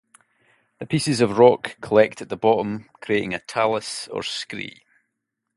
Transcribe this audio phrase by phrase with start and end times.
[0.79, 4.81] The pieces of rock collect at the bottom creating a "talus" or "scree".